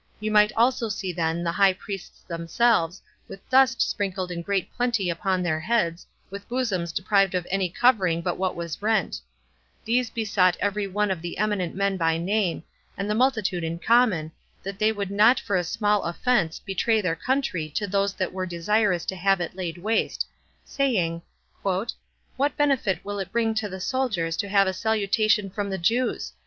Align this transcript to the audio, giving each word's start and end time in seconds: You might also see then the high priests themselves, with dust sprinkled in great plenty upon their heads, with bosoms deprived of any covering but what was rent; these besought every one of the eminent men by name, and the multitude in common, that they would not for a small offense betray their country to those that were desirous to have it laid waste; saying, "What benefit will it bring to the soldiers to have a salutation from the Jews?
You 0.19 0.31
might 0.31 0.51
also 0.57 0.89
see 0.89 1.13
then 1.13 1.43
the 1.43 1.51
high 1.51 1.73
priests 1.73 2.23
themselves, 2.23 3.03
with 3.27 3.47
dust 3.51 3.83
sprinkled 3.87 4.31
in 4.31 4.41
great 4.41 4.73
plenty 4.73 5.11
upon 5.11 5.43
their 5.43 5.59
heads, 5.59 6.07
with 6.31 6.49
bosoms 6.49 6.91
deprived 6.91 7.35
of 7.35 7.45
any 7.51 7.69
covering 7.69 8.23
but 8.23 8.35
what 8.35 8.55
was 8.55 8.81
rent; 8.81 9.21
these 9.85 10.09
besought 10.09 10.57
every 10.59 10.87
one 10.87 11.11
of 11.11 11.21
the 11.21 11.37
eminent 11.37 11.75
men 11.75 11.97
by 11.97 12.17
name, 12.17 12.63
and 12.97 13.07
the 13.07 13.13
multitude 13.13 13.63
in 13.63 13.77
common, 13.77 14.31
that 14.63 14.79
they 14.79 14.91
would 14.91 15.11
not 15.11 15.39
for 15.39 15.55
a 15.55 15.63
small 15.63 16.01
offense 16.01 16.57
betray 16.57 16.99
their 16.99 17.15
country 17.15 17.69
to 17.69 17.85
those 17.85 18.15
that 18.15 18.33
were 18.33 18.47
desirous 18.47 19.05
to 19.05 19.15
have 19.15 19.39
it 19.39 19.55
laid 19.55 19.77
waste; 19.77 20.25
saying, 20.65 21.21
"What 21.61 21.93
benefit 22.57 23.05
will 23.05 23.19
it 23.19 23.31
bring 23.31 23.53
to 23.53 23.69
the 23.69 23.79
soldiers 23.79 24.35
to 24.37 24.49
have 24.49 24.65
a 24.65 24.73
salutation 24.73 25.51
from 25.51 25.69
the 25.69 25.77
Jews? 25.77 26.33